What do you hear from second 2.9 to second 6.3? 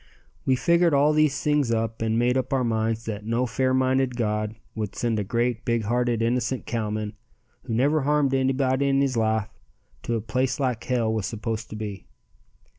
that no fair minded God would send a great, big hearted,